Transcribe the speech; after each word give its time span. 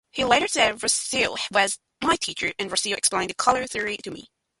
He 0.09 0.25
later 0.25 0.47
said 0.47 0.81
Russell 0.81 1.37
was 1.51 1.77
my 2.03 2.15
teacher, 2.15 2.51
and 2.57 2.71
Russell 2.71 2.93
explained 2.93 3.37
colour 3.37 3.67
theory 3.67 3.97
to 3.97 4.09
me. 4.09 4.29